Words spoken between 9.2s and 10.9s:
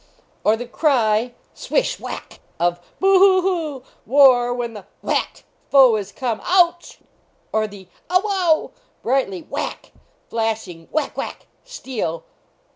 (whack) flashing